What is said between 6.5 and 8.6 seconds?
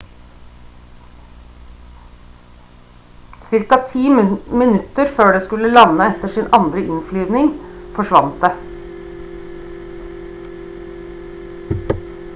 andre innflyvning forsvant det